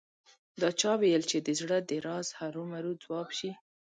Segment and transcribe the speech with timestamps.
[0.61, 3.51] دا چا ویل چې د زړه د راز هرو مرو ځواب شي